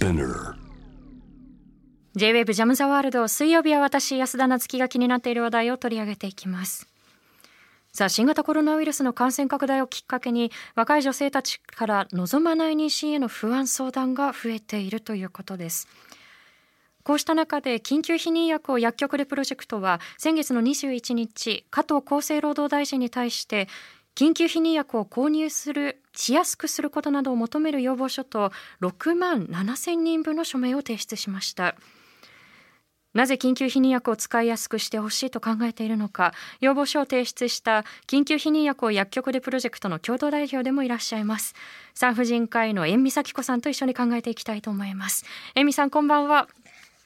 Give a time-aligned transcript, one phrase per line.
[0.00, 0.54] Spinner.
[2.16, 6.88] J-WAVE ジャムザワールド水曜日は私安田夏樹が気になっている話題を取り上げていきます。
[7.92, 15.86] さあ新型コロナウイルスの感染拡大をきっかけに若い女性たちから望まない妊娠への不安相談が増えているということです。
[17.02, 23.68] こうした中で緊急避妊薬を薬局でプロジェクトは先月の21日加藤厚生労働大臣に対して
[24.14, 31.76] 緊急避妊薬を購入するしやすくすることなどを求める要望書と6万7千人分の署名を提出しました。
[33.12, 41.54] なぜ緊急避妊薬を使いやすくしてほしいと考えているのか要望書を提出した緊急避妊薬を薬局でプロジェクトの共同代表でもいらっしゃいます。
[41.94, 45.24] 産婦人科医の遠見咲子さんと一緒に考えていきたいと思います。
[45.54, 46.48] 遠見さんこんばんは。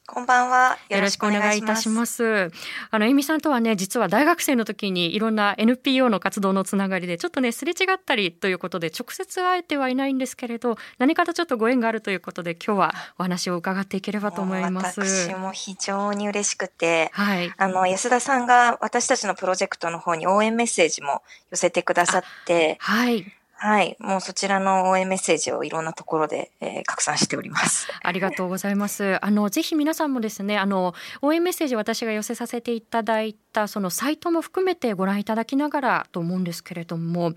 [0.07, 0.77] こんばんは。
[0.91, 2.51] よろしくお願いいたします。
[2.91, 15.01] あの、えみさんとはね、実は大学生の時にいろんな NPO の活動のつながりで、ちょっとね、すれ違ったりということで、直接会えてはいないんですけれど、何かとちょっとご縁があるということで、今日はお話を伺っていければと思います。
[15.01, 17.51] 私も非常に嬉しくて、はい。
[17.57, 23.33] あの、安田さんが私たちのプロジェクトの方に応援メッセージも寄せてくださって、はい。
[23.65, 23.97] はい。
[23.99, 27.89] もうそちらの応援メッセージをいろんなところで、えー、拡散しております。
[28.05, 29.17] ありがとうございます。
[29.25, 37.33] あの、ぜひ皆さんもですね、あの、応援メッセージ私が寄せさせていただいた、そのサイトも含めてご覧いただきながらと思うんですけれども、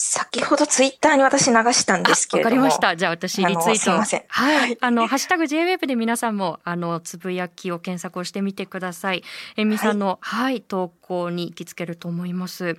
[0.00, 2.56] 先ほどツイッターに私流したんですけれども。
[2.56, 2.94] わかりました。
[2.94, 3.78] じゃあ私リツイート。
[3.78, 4.22] すいません。
[4.28, 4.78] はい。
[4.80, 9.24] あの、ハッシュタグ JWEB で皆さんも、あの、つぶやきを検索をしてみてください。
[9.56, 12.76] えみさんの、はい、はい、投稿に行きつけると思います。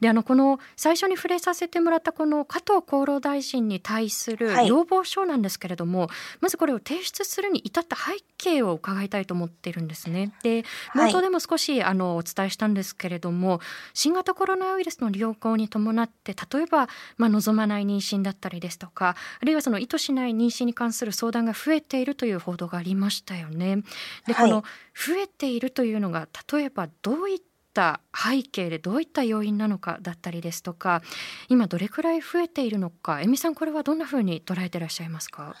[0.00, 6.08] で、あの、この、最初に触れさせてもらったこの加藤厚労大臣に対する要望書なんですけれども、はい、
[6.42, 10.32] まずこれを提出するに至った背景を伺いたいと思っているんですね。
[10.44, 13.60] で、冒頭でも少し、あの、お伝えしたんですけれども、
[13.92, 23.78] 新型コロナウイルスの流行に伴って、例えば、まあ、望まない妊娠だったりですとかあるいはその意図しない妊娠に関する相談が増えているという報道がありましたよね。
[24.26, 24.62] で、はい、この
[24.94, 27.38] 増えているというのが例えばどういっ
[27.72, 31.02] た背景でどういった要因なのかだったりですとか
[31.48, 33.20] 今どれくらい増えているのか。
[33.20, 35.54] えみさんこれはどんなふうに捉えていらっしゃいますか？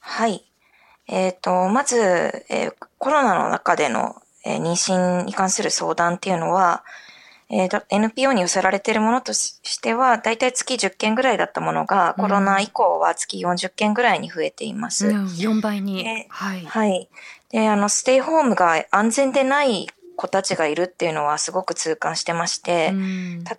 [0.00, 0.44] はい。
[1.10, 1.96] えーと、まず、
[2.50, 6.84] えー、コロナの中での、えー、妊娠に関する相談っていうのは、
[7.50, 15.08] えー、NPO に寄せられているものとしては、だいたい月10件ぐらいだったものが、コロナ以降は月40件ぐらいに増えています。
[15.08, 16.26] うん、4倍に。
[16.28, 16.64] はい。
[16.64, 17.08] はい。
[17.50, 19.88] で、あの、ステイホームが安全でない
[20.18, 22.92] 子たちがいるっていうのはすごく痛感してまして、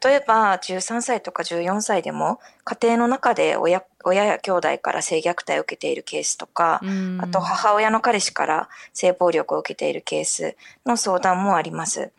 [0.04, 6.82] 例えば13歳とか14歳でも家庭の中で親親や兄弟から性虐待を受けているケースとか、
[7.20, 12.12] あと母親の彼氏から性暴力を受けているケースの相談もあります。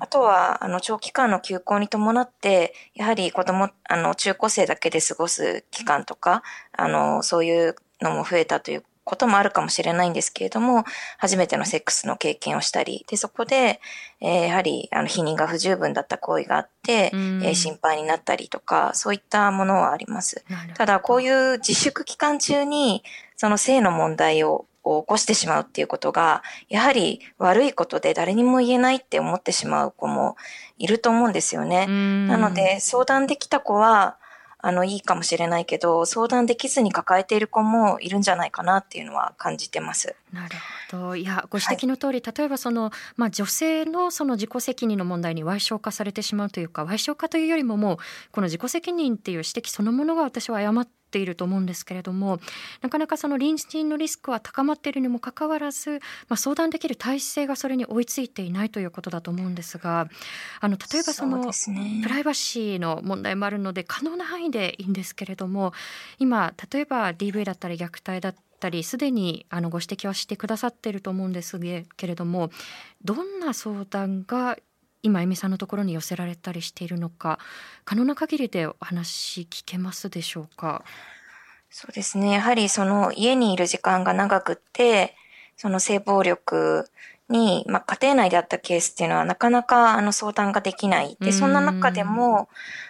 [0.00, 6.42] あとは、あの、長期間の休校に伴って、やはり子供、あの、中高生だけで過ごす期間とか、
[6.72, 10.84] あの、そういうのも増えたということもあるかもしれないんですけれども、
[11.16, 13.80] 初めてのセックスの経験をしたり、で、そこで、
[14.20, 20.44] えー、やはり、あの、否認が不十分だった行為があって、えー、心配になったりとか、そういったものはあります。
[20.74, 23.04] ただ、こういう自粛期間中に、
[23.36, 30.36] その性の問題をを起こしてしまうっていうことが、やはり悪いことで誰にも言えないって思ってしまう子も
[30.78, 31.86] いると思うんですよね。
[31.88, 34.16] なので、相談できた子は、
[34.66, 40.16] あの、いいかもしれないけど、相談できずに抱えている子もいるんじゃないかなっていうのは感じてます。
[40.32, 40.56] なる
[40.90, 41.14] ほど。
[41.14, 47.96] いや、ご指摘の通り、はい、例えばその、まあ、女性のその自己責任の問題に賠償化されてしまうというか、賠償化というよりももう、
[48.32, 52.38] この自己責任っていう指摘そのものが私は誤っていると思うんですけれども
[52.82, 60.08] なかなかその妊娠のリスクは高まっているにもかかわらず、まあ、相談できる体制がそれに追いついていないということだと思うんですが
[60.60, 61.52] あの例えばその
[62.02, 65.72] プライバシーの問題もあるので可能な範囲でいいんですけれども
[66.18, 71.58] 今例えば DV だったり虐待だったりすでにあのご指摘はしてくださっていると思うんです
[71.96, 72.50] けれども
[73.04, 74.56] どんな相談が
[75.06, 77.38] 今恵美さんのところに寄せられたりしているのか
[77.84, 80.84] 可能な限りでお話聞けますでしょうか？
[81.70, 82.32] そうですね。
[82.32, 85.14] やはりその家にいる時間が長くって
[85.56, 86.88] その性暴力
[87.28, 91.16] に、まあ、家庭内であったケースっていうのはなかなかあの相談ができない。
[91.20, 92.48] で、そんな中でも、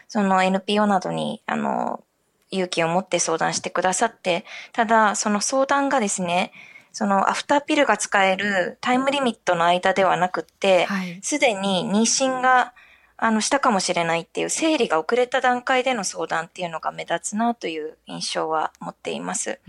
[0.08, 2.04] その NPO などに、あの、
[2.50, 6.52] 勇気を持って相談してくださって、ただ、その相談がですね、
[6.96, 10.88] そのアフターピルが使えるタイムリミットの間ではなくって、
[11.20, 12.00] す、で、に妊
[12.30, 12.72] 娠が
[13.18, 19.60] あのしたかもしれないっていう生理が遅れた段階での相談っていうのが目立つなという印象は持っています。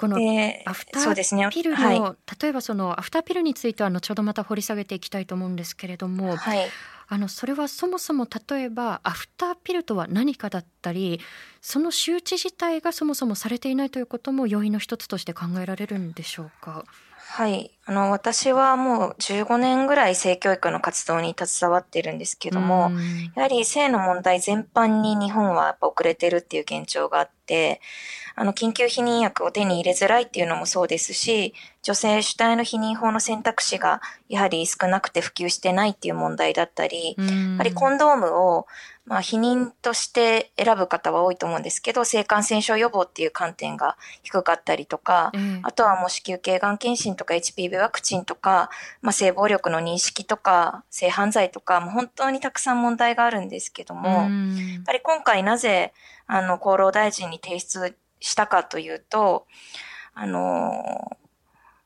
[0.00, 0.16] この
[0.66, 6.68] アフターピルの、はい、例えばそのアフターピルについては後ほどまた掘り下げていきたいと思うんですけれども、はい、
[7.10, 11.20] あのそれはそもそも例えばアフターピルとは何かだったり
[11.62, 16.84] その周知自体がそもそもされていないということも要因の一つとして考えられるんでしょうか？
[17.16, 17.70] はい。
[17.88, 22.90] あの、私はもう15年ぐらい性教育の活動に携わっているんですけども、
[23.34, 27.80] やはり性の問題全般に日本はやっぱ遅れてるっていう現状があって、
[28.34, 37.24] あの、緊急避妊薬を手に入れづらいっていうのもそうですし、女性主体の避妊法の選択肢がやはり少なくて普及してないっていう問題だったり、や
[37.56, 38.66] はりコンドームを、
[39.06, 48.70] まあ、避妊として選ぶ方は多いと思うんですけど、性感染症予防っていう観点が低かったりとか、うん、あとはもう子宮頸がん検診とか HPV ワクチンとか、
[49.02, 55.92] まあ、性暴力の認識とか、性犯罪とか、もう本当にたくさん問題があるんですけども、うん、やっぱり今回なぜ、
[56.26, 59.46] あの、厚労大臣に提出したかというと、
[60.14, 61.16] あの、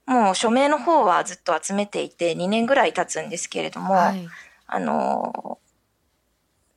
[0.06, 4.28] もう署名の方はずっと集めていて2年ぐらい経つんですけれども、はい、
[4.66, 5.58] あの、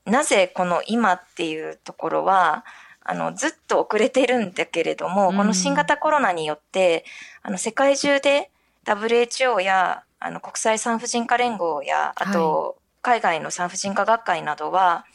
[0.05, 2.65] なぜこの今っていうところは、
[3.07, 7.05] あの、ずっと遅れているんだけれども、この新型コロナによって、
[7.43, 8.49] あの、世界中で
[8.85, 15.05] WHO や、あの、国際産婦人科連合や、あと、海外の産婦人科学会などは、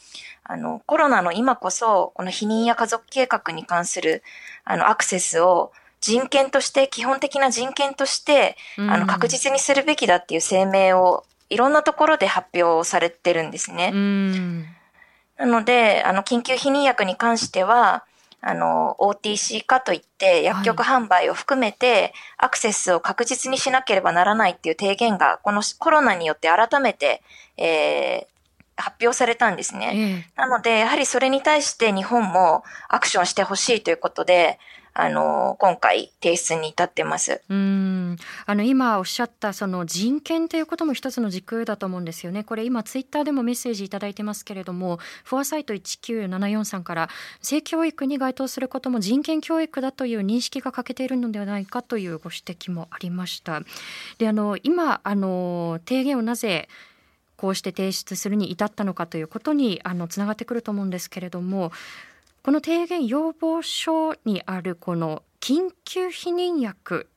[0.43, 4.23] あの、コロナの今こそ、この避妊や家族計画に関する、
[4.63, 5.71] あの、アクセスを
[6.01, 8.57] 人権として、基本的な人権として、
[8.89, 13.91] あの、確実にするべきだっていう声明を、いろんなところで発表されてるんですね。
[15.37, 18.03] なので、あの、緊急避妊薬に関しては、
[18.41, 27.21] あの、OTC 化といって、薬局販売を含めて、アクセスを確実にしなければならないっていう提言が、このコロナによって改めて、
[27.57, 30.25] えー、発表されたんですね。
[30.35, 34.59] なので、やはりそれに対して日本もアクションしてほしいということで、
[34.93, 37.41] あの、今回提出に至ってます。
[37.49, 38.17] うん。
[38.45, 42.43] あの、今おっしゃったその人権ということも一つの軸だと思うんですよね。
[42.43, 47.09] これ今ツイッターでもメッセージいただいてますけれども、フォアサイト1974さんから、
[47.41, 53.61] 性教育に該当することも人権教育だという認識が欠けているのではないかというご指摘もありました。
[54.17, 56.67] で、あの、今、あの、提言をなぜ
[57.41, 61.71] こうして提出するに至ったのかということにあのつながってくると思うんですけれども
[62.43, 67.07] この提言要望書にあるこの緊急避妊薬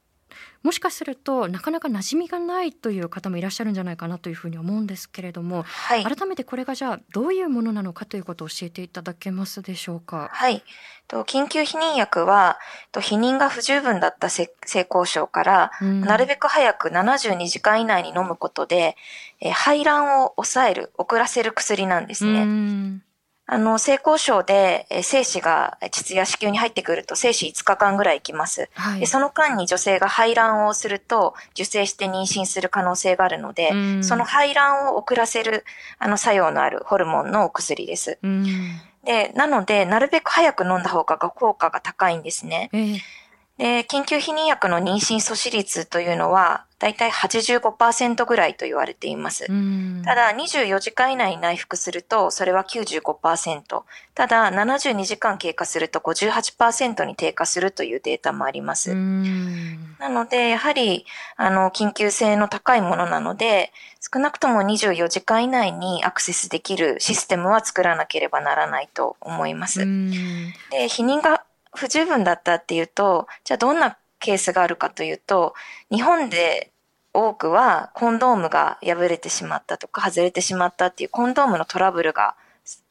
[0.62, 10.30] もしかするとなかなか馴染みがないという方もいらっしゃるんじゃないかなというふうに思うんですけれども、はい、改めてこれがじゃあどういうものなのかということを教えていただけますでしょうか？
[10.32, 10.64] はい。
[11.06, 12.58] と緊急避妊薬は、
[12.90, 18.96] と避妊が不十分だった性交渉から、うん、なるべく早く72時間以内に飲むことで、
[19.40, 22.42] え排卵を抑える、遅らせる薬なんですね。
[22.42, 23.02] うん
[23.46, 29.06] あの、性交渉で、え精子が膣や子宮に入ってくると精子5日間ぐらい行きます、はい、で。
[29.06, 33.70] その間に女性が排卵をすると受精して妊娠する可能性があるので、
[34.02, 35.64] その排卵を遅らせる
[35.98, 38.18] あの作用のあるホルモンのお薬です。
[39.04, 42.70] で、なので、なるべく早く飲んだ方が効果が高いんですね。
[42.72, 42.98] えー
[43.58, 49.46] で、緊急避妊薬の妊娠阻止率というのは、だいたい85%ぐらいと言われています。
[50.04, 53.84] ただ、24時間以内に内服すると、それは95%。
[54.14, 58.92] ただ、72時間経過すると58%に低下するというデータもあります。
[58.92, 61.06] なので、やはり、
[61.36, 63.72] あの、緊急性の高いものなので、
[64.12, 69.78] 少なくとも24時間以内にアクセスできるシステムは作らなければならないと思います。
[69.78, 75.54] で、避妊が不十分だったっていうと、じゃあどんなケースがあるかというと、
[75.90, 76.72] 日本で
[77.12, 82.34] 多くはコンドームが破れてしまったとか外れてしまったっていうコンドームのトラブルが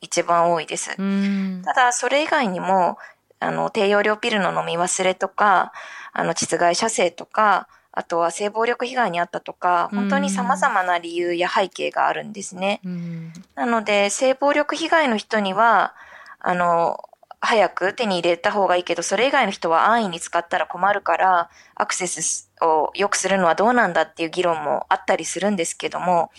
[0.02, 0.96] 一番多いです。
[1.64, 2.98] ただ、それ以外にも、
[3.40, 5.74] あの、低用量ピルの飲み忘れとか、
[6.14, 12.80] あの、窒外射精とか、あとは性暴力被害にあったとか、本当に様々な理由や背景があるんですね。
[13.56, 15.94] なので、性暴力被害の人には、
[16.40, 17.04] あの、
[17.46, 26.32] 早く手に入れた方がいいけど、それ以外の人は安易に使ったら困るから、アクセスを良くするのはどうなんだっていう議論もあったりするんですけども、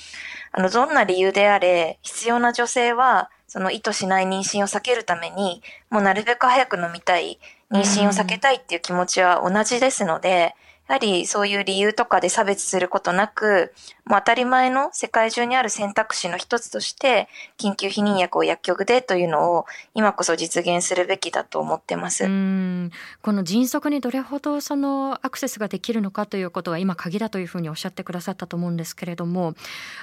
[0.51, 7.39] あの、どんな理由であれ、必要な女性は、その意図しない妊娠を避けるために、もうなるべく早く飲みたい、
[7.71, 10.55] 妊娠を避けたいっていう気持ちは同じですので、
[10.87, 13.73] やはりそういう理由とかで差別することなく、
[14.05, 19.65] もう当たり前の世界中にある選択肢の一つとして、緊急避妊薬を薬局でというのを
[19.95, 22.25] 今こそ実現するべきだと思ってます。
[22.25, 22.91] うん
[23.23, 29.55] この迅速にどれほどそのアクセスができるのかということは今鍵だというふうにおっしゃってくださったと思うんですけれども、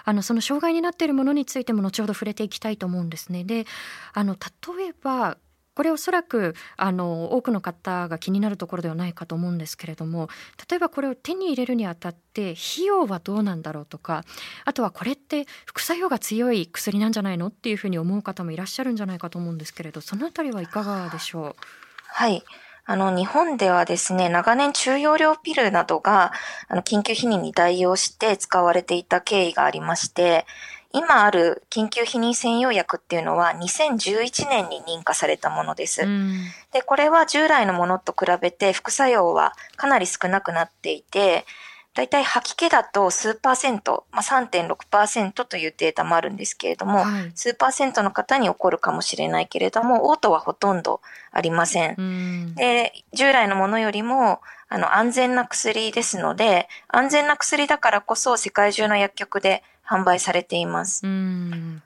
[0.03, 3.43] あのその障害になっているものについても後ほど触れていきたいと思うんですね。
[3.43, 3.67] で、
[4.13, 4.35] あの
[4.77, 5.37] 例えば
[5.81, 10.29] これおそらくあの多くの方が気になるところではないかと思うんですけれども
[10.69, 14.23] 例えばこれを手に入れるにあたって費用はどうなんだろうとか
[14.63, 21.55] あとはこれって副作用が強い薬なんじゃないのっていうふうに思う方もいらっしゃるんじゃないかと思うんですけれどそのあたりはいかがでしょう？
[22.05, 22.43] はい。
[22.85, 26.33] あの、日本ではですね、長年中容量ピルなどが、
[26.67, 30.45] あの、緊急避妊に代用して使われていた経緯がありまして、
[30.93, 36.01] 今ある緊急避妊専用薬っていうのは2011年に認可されたものです。
[36.71, 41.45] で、これは従来のものと比べて副作用はかなり少なくなっていて、
[41.93, 52.55] だいたい吐き気だと数パーセント、まあ、3.6%というデータもあるんですけれども、はい、数パーセントの方に起こるかもしれないけれども、嘔吐はほとんどありません。
[52.55, 61.05] で、従来のものよりも、あの、安全な薬ですので、安全な薬だからこそ世界中の薬局で販売されています。
[61.05, 61.83] うん。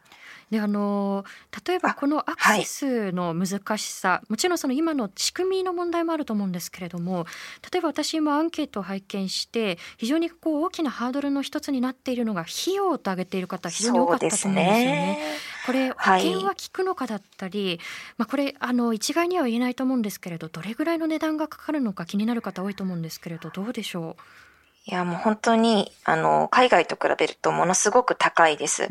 [0.52, 1.26] であの
[1.66, 7.26] 例えばこのアクセスの難しさ、はい、もちろんその今の仕組みの問題もあると思うんですけれども
[7.72, 14.64] 例えば私もアンケートを拝見して非常にこう大きなハードルの一つになっているのが費用と挙げている方非常に多かったと思うんですよね。
[14.86, 15.20] ね。
[15.66, 17.80] これ保険は効くのかだったり、はい、
[18.20, 24.22] まあ、これあの一概には言えないと思うんですけれどどれぐらいの値段がかかるのか気になる方多いと思うんですけれどどうでしょう？
[24.88, 28.88] いや、もう本当に、あの、海外と比べるとものすごく高いです。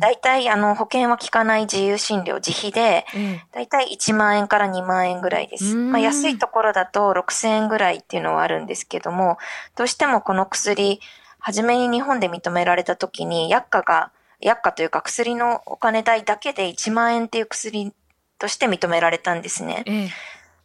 [0.00, 3.06] 大体、あの、保険は効かない自由診療、自費で、
[3.52, 5.76] 大体1万円から2万円ぐらいです。
[5.92, 9.38] まあ、安いところだと6000円ぐらいっていうのはあるんですけども、
[9.76, 11.00] どうしてもこの薬、
[11.38, 14.10] 初めに日本で認められた時に、薬価が、
[14.40, 17.92] 薬価というか薬のお金代だけで1万円っていう薬
[18.40, 19.84] として認められたんですね。
[19.86, 20.10] ええ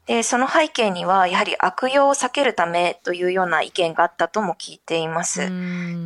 [0.05, 5.51] で、その背景には、やはり悪用を避けるためというような意見があったとも聞いています。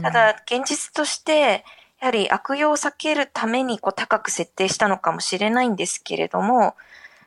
[0.01, 1.65] ただ、現実として、
[1.99, 6.75] やはり悪用を避けるためにこう高く設定したのかもしれないんですけれども、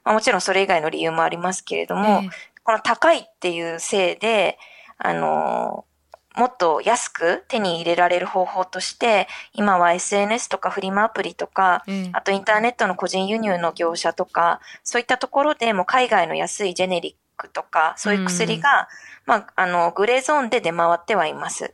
[0.04, 2.30] まあ、もちろんそれ以外の理由もありますけれども、えー、
[2.64, 4.58] この高いっていうせいで、
[4.96, 5.84] あの、
[6.36, 18.86] もっと安く手に入れられる方法として、今は SNS とかフリマアプリとか、うん、あとインターネットの個人輸入の業者とか、そういったところでも海外の安いジェネリックとか、そういう薬が、うん、
[19.26, 21.72] まあ、あの、グレーゾーンで出回ってはいます。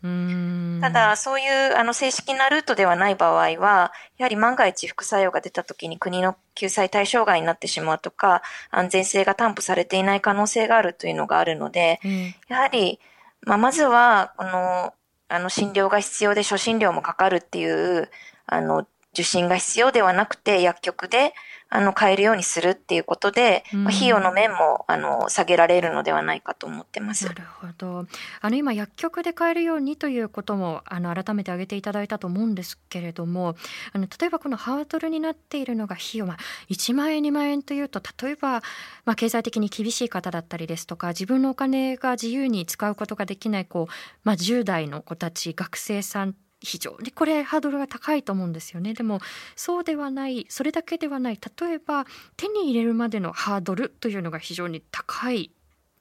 [0.80, 12.98] ただ、そういう、あの、正式なルートではない場合は、やはり万が一副作用が出た時に国の救済対象外になってしまうとか、安全性が担保されていない可能性があるというのがあるので、うん、やはり、
[13.42, 14.94] まあ、まずは、この、
[15.28, 18.10] あの、診療が必要で初診料もかかるっていう、
[18.46, 21.32] あの、受診が必要ではなくて、薬局で、
[21.70, 27.26] あの、買えるようにするっていうことで、うん、まあ、費用の面も、あの、下げられるのではないかと思ってます。
[27.26, 28.06] なるほど。
[28.40, 33.54] あの、今、薬局で買えるようにということも、あの、改めて挙げていただいたと思うんですけれども、
[33.92, 36.36] あの、例えばこのハードルになっているのが費用、まあ、
[36.70, 38.62] 1万円、2万円というと、例えば、
[39.04, 43.92] まあ、経済的に厳しい方だったりですとか、自分のお金が自由に使うことができない、こう、
[44.24, 46.96] まあ、10代の子たち、学生さん非常。
[47.00, 48.94] にこれハードルが高いと思うんですよね。
[48.94, 49.20] でも
[49.56, 51.38] そうではないそれだけではない。
[51.60, 55.52] 例えば手に入れるまでのハードルというのが非常に高い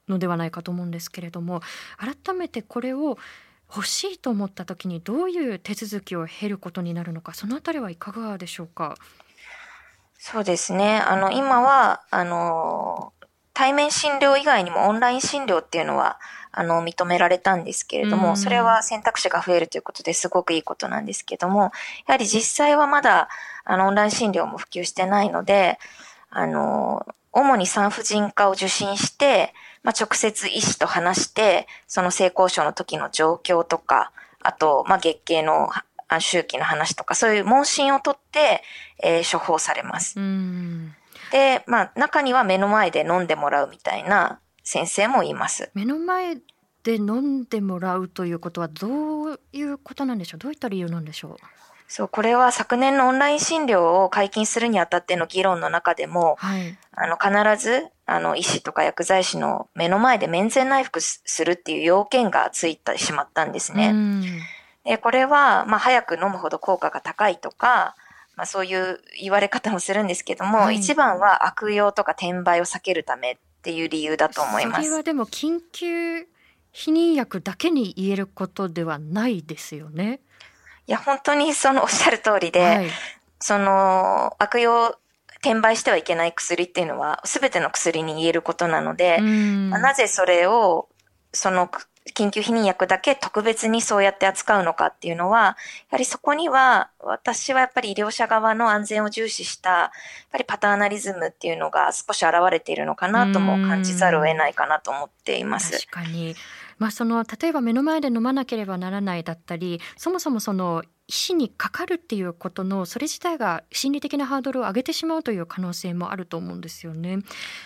[0.08, 1.62] のではないかと思うんですけれども
[1.98, 3.18] 改めてこれを
[3.70, 8.96] 欲しいと思った時にどういう手続きを経ることになるのかそのあたりはいかがでしょうか？
[10.18, 10.98] そうですね。
[10.98, 13.14] あの今はあの
[13.58, 16.20] 対面診療以外にもオンライン診療っていうのは
[16.52, 21.72] あの、認められたんですけれども、それは選択肢が増えるということですごくいいことなんですけども、
[22.08, 23.30] やはり実際はまだ、
[23.64, 25.80] あの、オンライン診療も普及してないので、
[26.30, 34.12] あの、主に産婦人科を受診して、まあ、直接医師と話して、その性交渉の時の状況とか、
[34.42, 35.70] あと、まあ、月経の
[36.20, 38.64] 周期の話とか、そういう問診を取って、
[39.04, 40.20] えー、処方されます。
[41.32, 45.72] で、まあ、中には目の前で飲んでもらうみたいな、先生もいます。
[45.74, 46.36] 目の前
[46.84, 50.40] で飲んでもらうということはどういうことなんでしょう？
[50.40, 51.36] どういった理由なんでしょう？
[51.90, 63.96] そう、これは昨年のオンライン診療を解禁するにあたっての議論の中でも、はい、あの、必ず、あの、医師とか薬剤師の目の前で面前内服するっていう要件がついてしまったんですね。
[64.84, 67.96] で、これは、まあ、早く飲むほど効果が高いとか、
[68.38, 74.84] まあ、そういう言われ方もするんですけども、はい、一番は悪用とか転売を避けるためっていう理由だと思います。
[74.84, 76.20] それはでも緊急
[76.72, 80.22] 避妊薬だけに言えることではないですよね。
[80.86, 82.90] いや、本当にそのおっしゃる通りで、はい、
[83.40, 84.96] その悪用
[85.42, 90.90] 転売してはいけない薬っていうのは全ての薬に言えることなので、まあ、なぜそれを
[91.34, 91.70] その
[92.16, 95.56] 緊急避妊薬だけ特別にそうやって扱うのかっていうのは、や
[95.92, 99.90] はりそこには、私はやっぱり医療者側の安全を重視した、やっ
[100.32, 105.88] ぱりパターナリズムっていうのが少し現れているのかなとも感じざるを得ないかなと思っています。
[105.88, 106.36] 確かに。
[106.78, 117.20] まあ、その例えば目の前で飲まなければならないだったりそもそもその医師にかかるっていうことのそれ自体が心理的なハードルを上げてしまうという可能性もあると思うんですよね。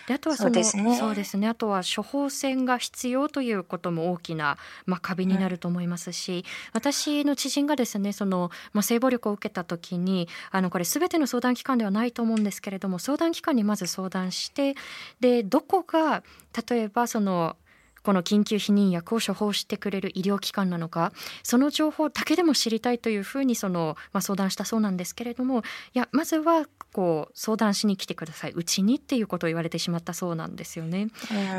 [0.07, 6.43] であとはそのそうですねそうですねあとは処方箋が必要ということも大きな、まあ、壁になると思いますし、うん、
[6.73, 14.75] 私の知人がですねその、まあ、性暴力を受けた時にあのこれ全ての相談機関ではないと思うんですけれども相談機関にまず相談して
[15.19, 16.23] でどこが
[16.69, 17.55] 例えばその
[18.03, 21.11] この緊急避妊薬を処方してくれる医療機関なのか
[21.43, 25.59] その情報だけでも知りたいというふうにその、まあ、相談したそうなんですけれども
[25.93, 31.07] いやまずはこう相談しに来てくださいうちにっていうことを言われてしまったそうなんですよね。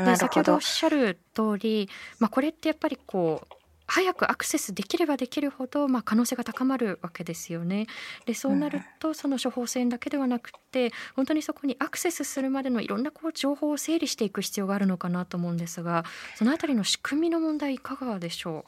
[0.05, 7.87] で先ほどおっしゃる通り、まあ、これってやっぱりこう早くアクセスできればできるほど、まあ、可能性が高まるわけですよね。
[8.25, 18.63] でそうなるとその処方箋だけではなくて本当にそこにアクセスするまでのいろんなこう情報を整理していく必要があるのかなと思うんですがそのあたりの仕組みの問題いかがでしょう？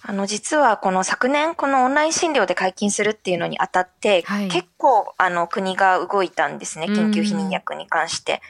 [0.00, 6.86] あの、実はこの昨年このオンライン診療で解禁するっていうのにあたって、はい、結構あの国が動いたんですね。
[6.86, 8.40] 緊急避妊薬に関して。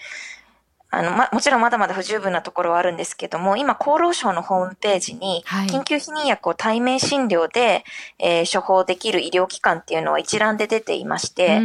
[0.99, 7.85] あの、ま、もちろんまだまだ不十分なところはあるんですけども、今厚労省のホームページに、緊急避妊薬を対面診療で、
[8.19, 11.61] えー、処方できる医療機関っていうのは一覧で出ていまして、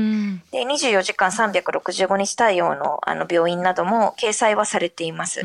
[0.51, 5.41] で、24時間365日対応のあの病院なども掲載はされています。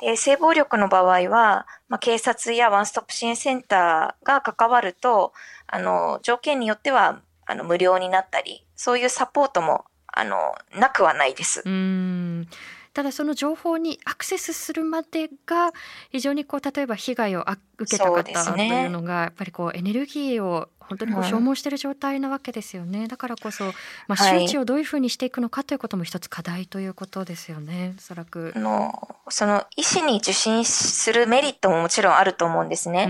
[0.00, 5.32] で、性暴力の場合は、まあ、警察やワンストップ支援センターが関わると、
[5.66, 10.36] あの、条件によっては、あの、無料になったり、そういうサポートも、あの、
[10.76, 11.62] なくはないです。
[11.64, 12.48] うん
[12.98, 15.70] ただその情報にアクセスするまでが
[16.10, 17.44] 非常にこう例えば被害を
[17.78, 23.64] 受けた方というのがやっぱりこうエネルギーを本当にこう消耗している状態なわけですよね、はい、だからこそ、
[24.06, 27.94] まあ、周知をどういうふうにしていくのかということも一つ課題ということですよね。
[27.98, 28.52] おそらく。
[28.56, 33.06] のその医師に受診するメリットももちろんあると思うんですね。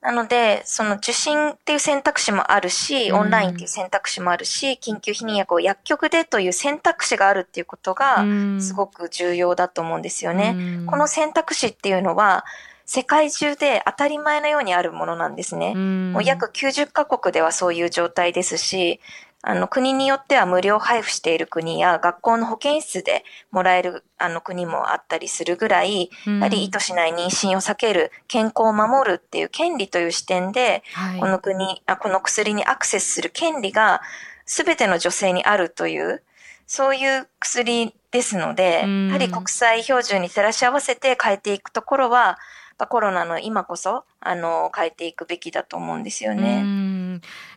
[0.00, 8.24] なのでその受診っていう選択肢もあるしオンラインっていう選択肢もあるし緊急避妊薬を薬局でという選択肢があるっていうことが
[8.60, 10.56] すごく重要だと思うんですよね。
[10.86, 12.44] この選択肢っていうのは
[12.86, 15.74] 世界中で当たり前のようにあるものなんですね。
[15.74, 19.00] もう約90カ国ではそういう状態ですし、
[19.42, 34.00] あの国によっては無料配布している国や学校の保健室でもらえるあの国もあったりするぐらい、やはり意図しない妊娠を避ける、健康を守るっていう権利という視点で、はい、この国あ、この薬にアクセスする権利が
[34.46, 36.22] 全ての女性にあるという、
[36.66, 42.38] そういう薬ですので、やはり国際標準に照らし合わせて変えていくところは、
[42.84, 46.62] コロナの今こそ、あの、変えていくべきだと思うんですよね。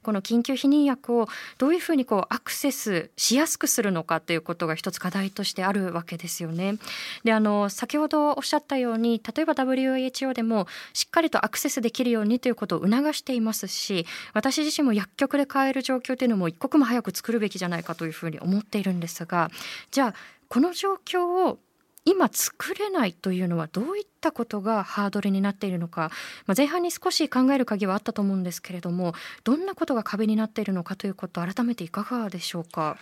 [0.03, 1.27] この緊急避妊薬を
[1.57, 6.75] どういうふうにこうアクセスしやすくするのかということが一つ課題としてあるわけですよね。
[7.23, 19.49] で、あの、先ほどおっしゃったように、例えば WHO でもしっかりとアクセスできるようにということを促していますし、私自身も薬局で買える状況というのも一刻も早く作るべきじゃないかというふうに思っているんですが、
[19.91, 20.13] じゃあ、
[20.47, 21.59] この状況を
[22.09, 26.09] 今作れないというのはどういったことがハードルになっているのか、
[26.47, 32.97] まあ、前半に少し考える鍵はあったと思うんですけれどもどんなことが壁になっているのかということ改めていかがでしょうか？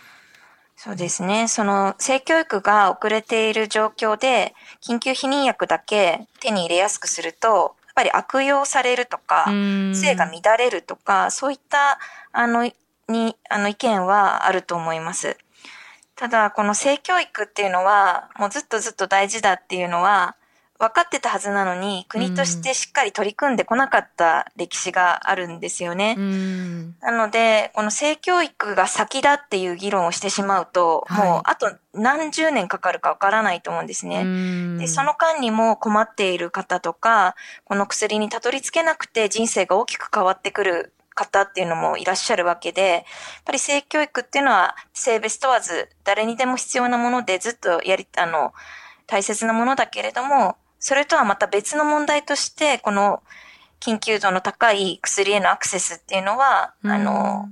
[0.76, 1.48] そうですね。
[1.48, 9.46] その性教育が遅れている状況で緊急避妊薬だけ手に入れやすくするとやっぱり悪用されるとか
[9.92, 11.98] 性が乱れるとかそういった
[12.30, 12.70] あの
[13.08, 15.36] にあの意見はあると思います。
[16.18, 20.34] ただ、この性教育っていうのは、もうずっとずっと大事だっていうのは、
[20.80, 26.16] 分かってたはずなのに、国としてしっかり取り組んでこなかった歴史があるんですよね。
[26.18, 34.24] うん、なので、この性教育が先だっていう議論をしてしまうと、はい、もうあと何十年かかるかわからないと思うんですね。
[34.78, 43.02] で、その間にも困っている方とか、この薬にたどり着けなくて人生が大きく変わってくる方っていうのもいらっしゃるわけで、やっ
[43.44, 48.52] ぱり性教育っていうのは性別問わず誰にでも必要なものでずっとやり、あの、
[49.06, 53.22] 大切なものだけれども、それとはまた別の問題として、この
[53.80, 57.48] 緊急度の高い薬へのアクセスっていうのは、あの、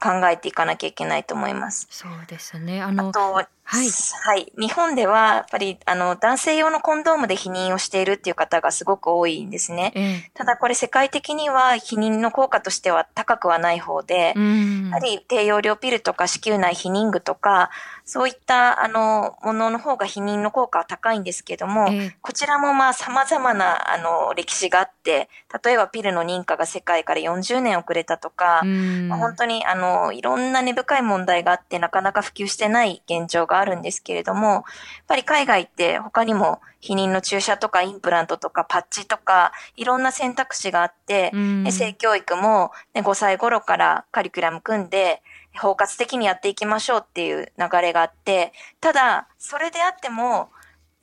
[0.00, 1.86] 考えていかなきゃいけないと思います。
[1.90, 2.82] そうですね。
[2.82, 3.86] あの、あと、はい。
[4.24, 4.52] はい。
[4.58, 9.92] 日本では、やっぱり、あの、男性用のコンドームで避妊をしているっていう方がすごく多いんですね。
[9.94, 17.70] えただこれ世界的には避妊の効果としては高くはない方で、やはり低用量ピルとか子宮内避妊具とか、
[18.10, 25.28] そういったあのものの方が避妊の効果は高いんですけども、えー、こちらもまあ様々なあの歴史があって、
[25.64, 34.62] 例えばピルの認可が世界から40年遅れたとか、まあ、本当にあのいろんな根深い問題があってなかなか普及してない現状があるんですけれども、やっ
[35.06, 41.30] ぱり海外って他にも避妊の注射とかインプラントとかパッチとかいろんな選択肢があって、
[41.70, 45.22] 性教育も、ね、5歳頃からカリキュラム組んで、
[45.54, 50.50] 包括的にやっていきましょうっていう流れがあって、ただ、それであっても、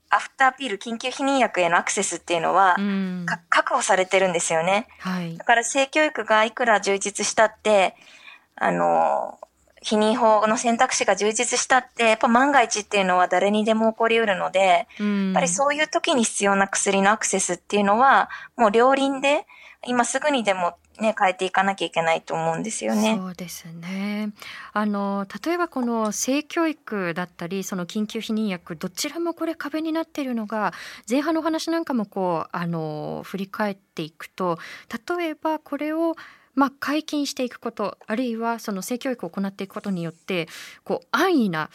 [0.10, 2.78] アフターピール、緊急避妊薬へのアクセスっていうのは、
[3.50, 4.88] 確保されてるんですよね。
[5.00, 5.38] はい。
[5.38, 7.96] だから性教育がいくら充実したって、
[8.56, 9.38] あの、
[9.84, 19.46] 避妊法の選択肢が充実したって、やっぱ万が一っていうのは誰にでも起こりうるので、やっぱりそういう時に必要な薬のアクセスっていうのは、もう両輪で、
[19.86, 23.16] 今すぐにでもね、変えていかなきゃいけないと思うんですよね。
[23.18, 24.32] そうですね。
[24.74, 30.74] あの、例えばこの性教育だったり、その緊急避妊薬、どちらもこれ壁になっているのが、
[31.10, 34.58] 前半の話なんかもこう、あの、振り返っていくと、
[35.18, 36.16] 例えばこれを
[36.58, 40.48] まあ、解禁していくことあるいはその性教育を行っていくことによって
[40.84, 41.70] こう安易な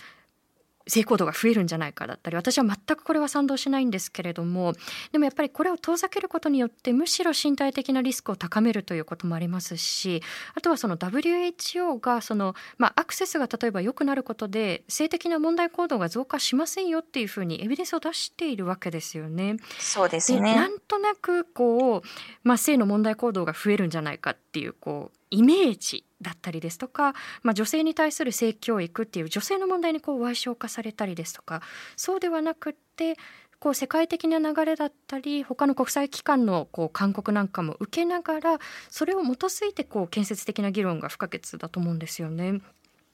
[0.86, 4.74] 成功度が増えるんじゃないかだったり私は全くこれは賛同しないんですけれども
[5.12, 10.22] でもやっぱりこれを遠ざけることによってむしろ身体的なリスクを高めるということもありますし
[10.54, 19.56] あとはその WHO がその、まあ、アクセスが例えば良くなることで性的な問題行動が増加しませんよっていうふうにエビデンスを出しているわけですよね。
[19.78, 22.02] そうですねなんとなくこう、
[22.42, 31.62] まあ、性の問題行動が増えるんじゃないかっていうこうイメージだったりですとか、まあ、女性に対する性教育っていう女性の問題にこう矮小化されたりですとか
[31.96, 33.16] そうではなくって
[33.58, 38.58] こう世界的な流れだったり他の国際機関のこう勧告なんかも受けながら
[38.90, 42.60] それを基づいてこう建設的な議論が不可欠だと思うんですよね。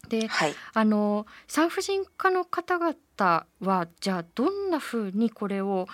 [0.08, 5.86] で、はい、あの産婦人科の方々はじゃあどんなふうにこれを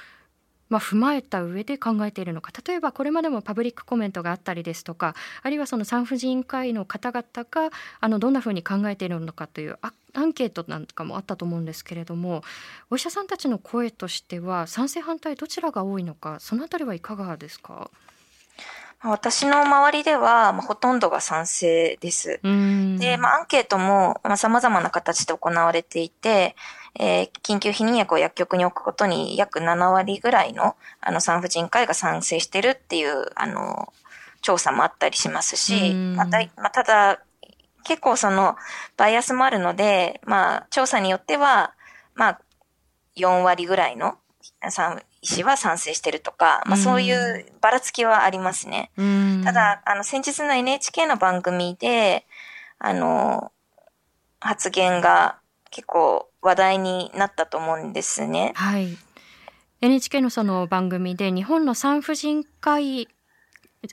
[0.74, 2.50] まあ、踏まえた上で考えているのか。
[2.66, 9.78] 例えばこれまでもパブリックコメントがあったりですとかあるいはその産婦人科医の方々があのどんなふうに考えているのかという
[10.14, 12.42] アンケートなんかもあったと思うんですけれども
[12.90, 17.90] お医者さんたちの声としては賛成反対どちらが多いのかそのあたりはいかがですか？
[19.06, 22.40] 私の周りでは、まあ、ほとんどが賛成です。
[22.42, 26.56] で、まあ、アンケートも、まあ、様々な形で行われていて、
[26.98, 33.92] えー、緊急避妊薬を薬局に置くことに約7割ぐらいの、あの、産婦人科医が賛成してるっていう、あの、
[34.42, 37.20] 調査もあったりしますし、また、まあ、ただ、
[37.84, 38.56] 結構その、
[38.96, 41.74] バイアスもあるので、まあ、調査によっては、
[42.14, 42.40] まあ、
[43.16, 44.18] 4割ぐらいの
[45.22, 48.90] 医師は賛成してるとか、まあそういうばらつきはありますね。
[49.44, 52.26] ただ、あの、先日の NHK の番組で、
[52.78, 53.52] あの、
[54.40, 55.38] 発言が
[55.74, 58.52] 結構話題になったと思うんですね。
[58.54, 58.96] はい。
[59.80, 63.08] NHK のその番組で日本の産婦人科医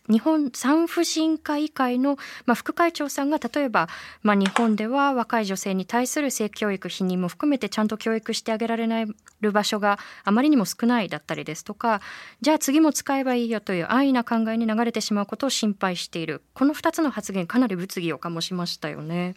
[0.08, 3.90] 日本産婦人科医会の、ま、副会長さんが例えば、
[4.22, 9.08] まあ、日本では若い女性に対する性教育否認も含めてちゃんと教育してあげられない
[9.42, 12.00] る場所があまりにも少ないだったりですとか
[12.40, 19.36] じゃあ次も使えばいいよという安易な考えに流れてしまうことを心配しているこの2つの発言かなり物議を醸しましたよね。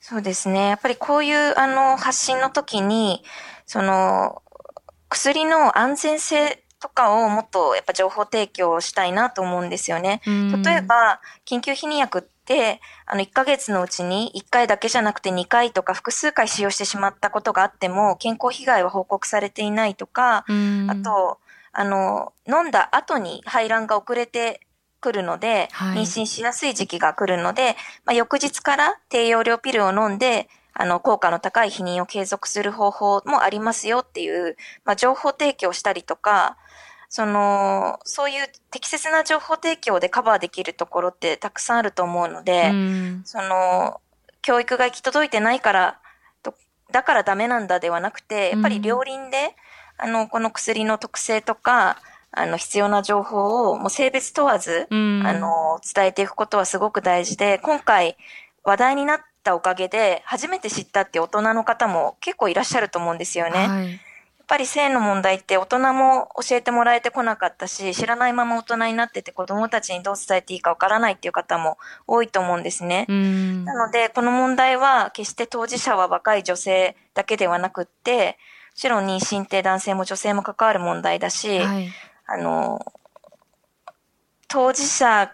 [0.00, 0.68] そうですね。
[0.68, 3.22] やっぱりこういうあの発信の時に、
[3.66, 4.42] その
[5.08, 10.22] 薬の安全性とかをもっとやっぱ情報提供したいなと思うんですよね。
[10.64, 20.46] 例えば、緊急避妊薬って、あの、1ヶ月のうちに1回だけじゃなくて2回とか複数回使用してしまったことがあっても、健康被害は報告されていないとか、
[20.88, 21.38] あと、
[21.72, 24.60] あの、飲んだ後に排卵が遅れて
[25.00, 36.56] くるので、妊娠しやすい時期が来るので、まあ、翌日から低用量ピルを飲んで、あの、効果の高い避妊を継続する方法もありますよっていう、まあ、情報提供したりとか、
[37.08, 44.00] その、そういう適切な情報提供でカバーできるところってたくさんあると思うので、うん、その、
[44.42, 46.00] 教育が行き届いてないから、
[46.92, 49.56] だからダメなんだではなくて、やっぱり両輪で、
[50.02, 51.98] うん、あの、この薬の特性とか、
[52.32, 58.16] あの、必要な情報をもう性別問わず、うん、あの、伝えていくことはすごく大事で、今回
[58.64, 63.66] 話題になったおかげで、初めて知ったって大人の方も結構いらっしゃると思うんですよね。
[63.66, 64.00] はい
[64.50, 73.06] ぱり性の問題って大人も教えてもらえてこなかったし、知らないまま大人になってて子供たちにどう伝えていいかわからないっていう方も多いと思うんですね。
[73.06, 78.38] なので、この問題は決して当事者は若い女性だけではなくって、
[78.72, 81.88] もちろん妊娠って男性も女性も関わる問題だし、はい、
[82.30, 82.80] あの、
[84.48, 85.32] 当事者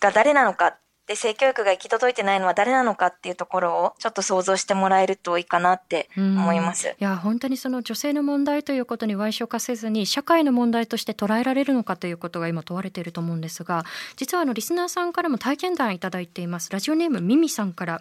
[0.00, 6.88] が誰なのかっって性教育が行き届いてないのは誰なのかっていうところをちょっと想像してもらえるといいかなって思います。
[6.88, 13.84] いや本当にその女性の問題ということに歪償化せずに社会の問題として捉えられるのかということが今問われていると思うんですが
[14.16, 16.70] 実はあのリスナーさんからも体験談いただいています。
[16.70, 18.00] ラジオネームミミさんから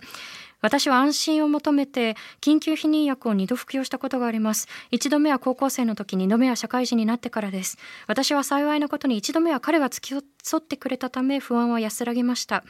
[0.61, 4.67] 私は安心を求めて緊急避妊薬を2度服用したことがあります。
[4.91, 7.77] 1度目は高校生の時2度目は社会人になってからです。
[8.07, 12.63] 私は幸いなことに1度目は彼が付き添ってくれたため不安は安らぎました。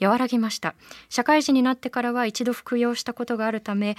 [0.00, 0.74] 和らぎました。
[1.08, 3.96] 社会人になってからは一度服用したことがあるため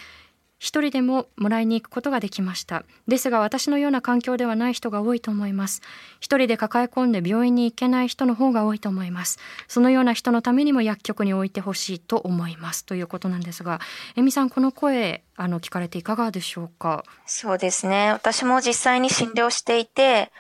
[0.62, 2.84] 一人でももらいに行くことができました。
[3.08, 5.82] ですが私のような環境ではない人が多いと思います。
[6.20, 9.40] 一人で抱え込んで病院に行けない人の方が多いと思います。
[9.68, 12.86] そのような人のためにも薬局に置いてほしいと思います。
[12.86, 13.82] ということなんですが
[14.16, 17.04] えみさんこの声あの聞かれていかがでしょうか？
[17.26, 18.12] そうですね。
[18.12, 20.32] 私も実際に診療していて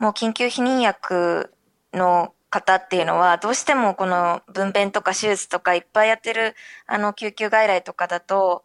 [0.00, 1.54] もう緊急避妊薬
[1.94, 6.54] の方っていうのは、どうしてもこの分娩とか手術とかいっぱいやってる、
[6.86, 8.64] あの、救急外来とかだと、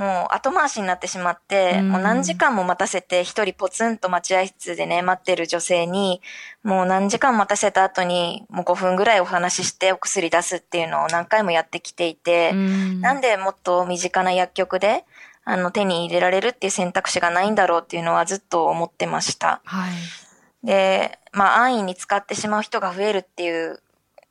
[0.00, 6.22] もう後回しになってしまって、もう何時間も待たせて一人ポツンと待合室でね、待ってる女性に、
[6.62, 15.04] もう何時間待たせた後に、もう5分ぐらいお話ししてお薬出すっていうのを何回もやってきていて、なんでもっと身近な薬局で、
[15.44, 19.60] あの、手に入れられるっていう選択肢がないんだろうっていうのはずっと思ってました。
[19.64, 20.66] はい。
[20.66, 23.82] で、まあ安易に使ってしまう人が増えるっていう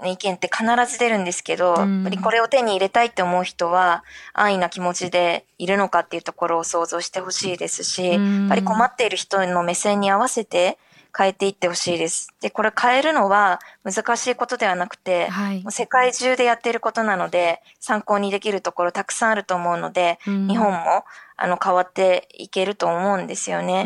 [0.06, 10.78] 意見って必ず出るんですけど、やっぱりこれを手に入れたいって思う人は安易な気持ちでいるのかっていうところを想像してほしいですし、やっぱり困っている人の目線に合わせて
[11.18, 12.30] 変えていってほしいです。
[12.42, 23.86] で、これ変えるのは難しいことではなくて、はい、世界中でやっていることなので、参考にできるところたくさんあると思うので、日本もあの変わっていけると思うんですよね。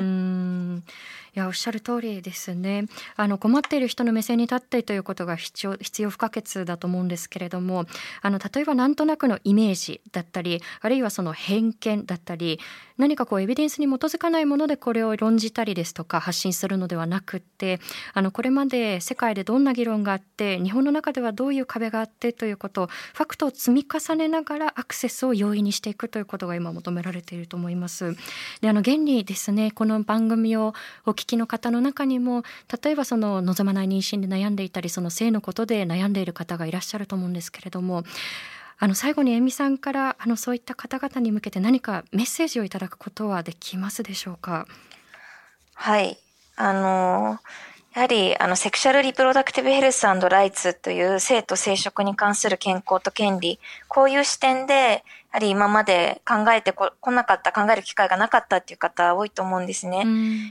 [1.34, 7.86] やおっしゃる通りですねあの困っている人の目線に立ってということが必要必要不可欠だと思うんですけれども
[8.22, 12.60] あの例えばなんとなくのイメージだったりあるいはその偏見だったり
[12.98, 17.80] 何かこうエビデンスに基づかないものでこれを論じたりですとか発信するのではなくって
[18.14, 28.16] あのこれまで世界でどんな議論があって日本の中ではどういう壁があってということファクトを積み重ねながらアクセスを容易にしていくということが今求められていると思います。
[28.62, 30.74] であの現にですねこの番組を
[31.06, 32.44] お聞きの方の中にも
[32.84, 38.04] 例えばその望まない妊娠で悩んでいたりその性のことで悩んでいる方がいらっしゃると思うんですけれども
[38.78, 44.68] あの最後にえみさんからあのそういった方々に向けて何かメッセージをいただくことはできますでしょうか？
[45.76, 46.18] はい。
[46.56, 47.40] あの
[47.96, 59.98] やはり、あの、セクシャルリプロダクティブヘルスライツという性と生殖に関する健康と権利、こういう視点で、やはり今まで考えてこなかった、考える機会がなかったっていう方多いと思うんですね。
[59.98, 60.06] やっ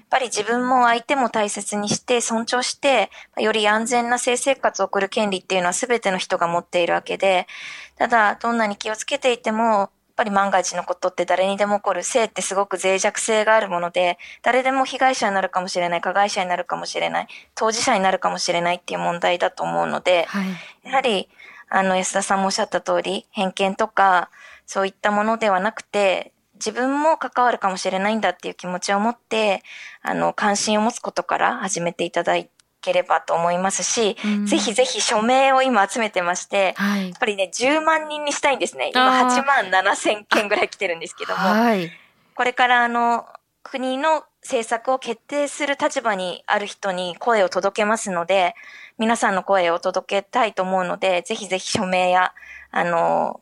[0.09, 7.49] ぱり自分も相手も大切にして尊重して、より安全な性生活を送る権利っていうのは全ての人が持っているわけで、
[7.97, 20.47] ただ、どんなに気をつけていても、っぱり万が一のことって誰にでも起こる性ってすごく脆弱性があるもので、誰でも被害者になるかもしれない、加害者になるかもしれない、当事者になるかもしれないっていう問題だと思うので、はい、
[20.85, 21.29] やはり、
[21.69, 24.31] あの、安田さんもおっしゃった通り、偏見とか、
[24.67, 29.63] そういったものではなくて、自分も関わるかもしれないんだっていう気持ちを持って、
[30.01, 32.49] あの、関心を持つことから始めていただい
[32.83, 38.91] ければと思いますし、うん、ぜひぜひ署名を今集めてまして、はい、やっぱりね、10万人にしたいんですね。
[38.93, 41.91] 今8万7千件ぐらい来てるんですけども、はい、
[42.35, 43.25] これからあの、
[43.63, 48.55] 国の政策を決定する立場にある人に声を届けますので、
[48.99, 52.35] 皆さんの声を届けたいと思うので、ぜひぜひ署名や、
[52.73, 53.41] あの、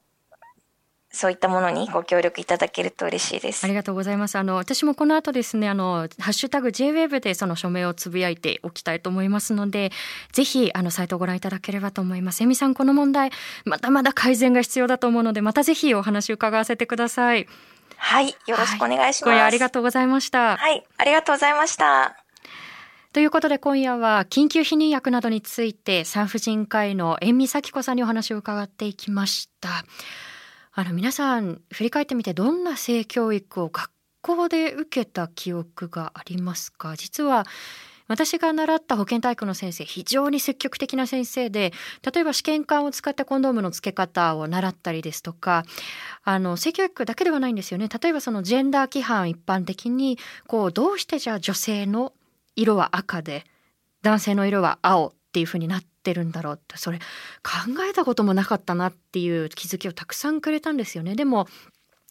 [1.13, 3.65] そういったものにご協力いただけると嬉しいです。
[3.65, 4.37] ありがとうございます。
[4.37, 9.91] あの私もこの後ですね、あのハッシュタグ J-WAVE でその署名をつぶやいておきたいと思いますので、
[10.33, 12.43] ぜひあのサイトをご覧いただければと思います。
[12.43, 13.31] えみさんこの問題
[13.65, 17.49] まだまだ改善が必要だと思うので、またぜひお話を伺わせてください。
[17.97, 19.29] はい、よろしくお願いします。
[19.29, 20.57] はい、ありがとうございました。
[20.57, 22.17] はい、ありがとうございました。
[23.13, 29.85] ということで今夜は緊急避妊薬などについて産婦人科医の遠見咲子さんにお話を伺っていきました。
[30.81, 33.91] あの皆さん振り返ってみてどんな性教育を学
[34.23, 36.97] 校で受けた記憶がありますか？
[36.97, 37.45] 実は
[38.09, 41.75] 私が習った保健体育の先生非常に積極的な先生で
[42.11, 45.65] 例えば試験管を使ってコンドームの付け方を習ったりですとか
[46.25, 47.91] あの性教育だけではないんですよね。
[48.03, 52.15] 例えばそのジェンダー規範一般的にこうどうしてじゃあ女性の
[52.57, 53.45] 色は赤で
[54.01, 56.99] 男性の色は青っていうふうになってってるんだろうってそれ
[57.43, 61.15] 考えたこともなかったなっていう気づきをたくさんくれたんですよね。
[61.15, 61.47] でも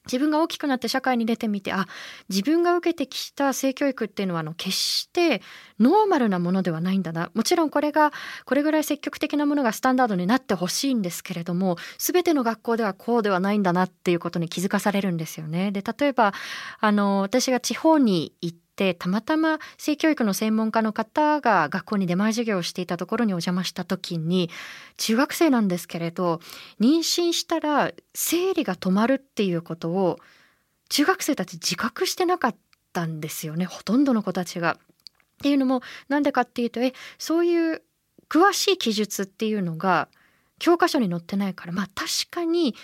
[0.05, 1.85] 自分が大きくなって社会に出てみてあ
[2.29, 5.41] 自分が受けてきた性教育っていうのはあの決して
[5.79, 8.11] ノーマルなものではないんだなもちろんこれが
[8.45, 15.71] これぐらい積極的なものがスタンダードになってほしいんですけれども全ての学校ではこうではないんだなっていうことに気づかされるんですよね。
[15.71, 16.33] で例えば
[16.79, 24.49] あの私が地方に行っててたまたま性教育の専門家の方が学校に出前授業をしていたところにお邪魔した時に
[24.95, 26.39] 中学生なんですけれど
[26.79, 30.17] 妊娠したら生理が止まるっていうことを
[30.87, 32.55] 中学生たち自覚してなかっ
[32.93, 34.77] たんですよねほとんどの子たちが。
[34.77, 37.81] っていうのもなんでかっていうとえそういう
[38.27, 40.09] 詳しい記述っていうのが
[40.57, 42.75] 教科書に載ってないからまあ確かに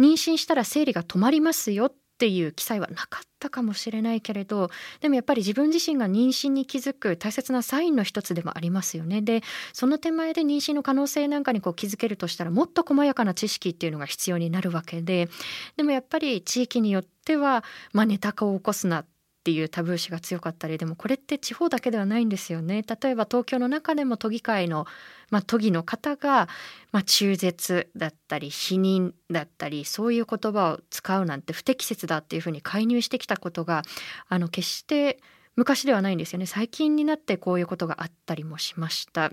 [0.00, 9.20] 妊娠したら生理が止まりますよってっていう記載はなかったかもしれないけれどでもやっぱり自分自身が妊娠に気づく大切なサインの一つでもありますよね。
[9.20, 15.28] でその手前で妊娠の可能性なんかにこう気づけるとしたらもっと細やかな知識っていうのが必要になるわけで
[15.76, 19.04] でもやっぱり地域によっては、まあ、ネタ化を起こすな
[19.44, 24.86] っていうタブー視が強かったりでもこれって地方だけではないんですよね例えば東京の中でも都議会の、
[25.30, 26.48] まあ、都議の方が、
[26.92, 33.82] まあ、中絶だったり否認だったりそういう言葉を使うなんて不適切だっていうふうに介入してきたことが
[34.30, 35.20] あの決して
[35.56, 39.30] 昔ではないんですよね最近になってこういうことがあったりもしました。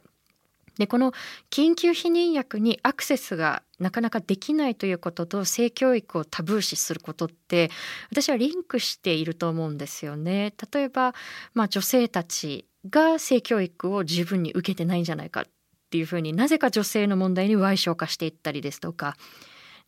[0.78, 1.12] でこの
[1.50, 7.70] 緊急避妊薬にアクセスがなかなかできないということと性教育をタブー視することって
[8.12, 10.54] 私はリンクしていると思うんですよね。
[10.74, 11.14] 例えば、
[11.54, 15.46] まあ、女性たちが性教育を十分に受けてないんじゃないかっ
[15.90, 19.18] ていうふうになぜか女性の問題に歪償化していったりですとか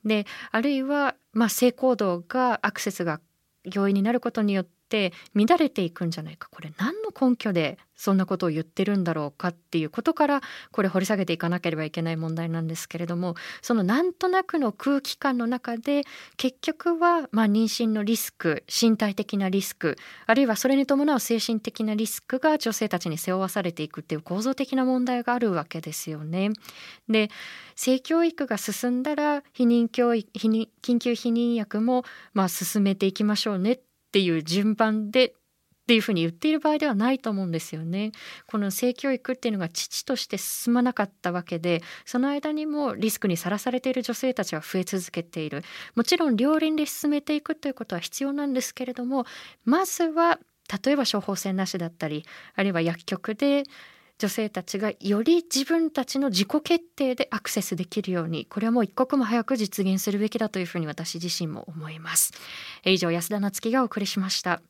[0.04, 3.22] であるいは、まあ、性行動がアクセスが
[3.64, 16.04] 容易になることによってって乱れていくんじゃないかこれ何の根拠でそんなことを言ってるんだろうかっていうことからこれ掘り下げていかなければいけない問題なんですけれどもそのなんとなくの空気感の中で
[16.38, 26.52] 結局はまあ妊娠のリスク身体的なリスクあるいはそれに伴う精神的なリスクが女性たちに背負わされていくっていう構造的な問題があるわけですよね。
[27.10, 27.32] で
[27.76, 32.04] 性教育が進んだら避妊教育避妊緊急避妊薬も
[32.34, 38.12] まあ進めていきましょうねってっていう順番でっていうふうに言っている場合ではないと思うんですよね。
[38.46, 45.64] この性教育っていうのが父として進まなかったわけでその間にもリスクにさらされている女性たちは増え続けている
[45.96, 49.26] もちろん両輪で進めていくということは必要なんですけれども
[49.66, 50.40] まずは
[50.86, 52.24] 例えば処方箋なしだったり
[52.56, 53.64] あるいは薬局で
[54.20, 62.32] 女性たちがより自分たちの自己決定でアクセスできるようにこれはもう一刻も早く実現するべきだというふうに私自身も思います。
[62.86, 64.62] 以上安田なつきがお送りしました。